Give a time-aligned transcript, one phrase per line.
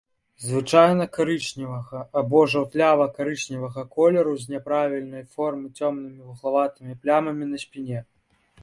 [0.43, 7.99] Звычайна карычневага або жаўтлява-карычневага колеру з няправільнай формы цёмнымі вуглаватымі плямамі на спіне.